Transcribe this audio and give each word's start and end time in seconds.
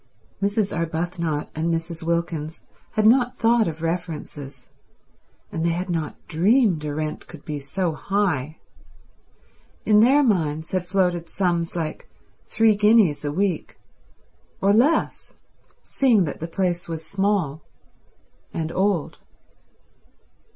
Mrs. 0.41 0.75
Arbuthnot 0.75 1.51
and 1.53 1.71
Mrs. 1.71 2.01
Wilkins 2.01 2.61
had 2.93 3.05
not 3.05 3.37
thought 3.37 3.67
of 3.67 3.83
references, 3.83 4.67
and 5.51 5.63
they 5.63 5.69
had 5.77 5.91
not 5.91 6.15
dreamed 6.25 6.83
a 6.83 6.95
rent 6.95 7.27
could 7.27 7.45
be 7.45 7.59
so 7.59 7.91
high. 7.93 8.57
In 9.85 9.99
their 9.99 10.23
minds 10.23 10.71
had 10.71 10.87
floated 10.87 11.29
sums 11.29 11.75
like 11.75 12.09
three 12.47 12.73
guineas 12.73 13.23
a 13.23 13.31
week; 13.31 13.77
or 14.59 14.73
less, 14.73 15.35
seeing 15.85 16.23
that 16.23 16.39
the 16.39 16.47
place 16.47 16.89
was 16.89 17.05
small 17.05 17.61
and 18.51 18.71
old. 18.71 19.19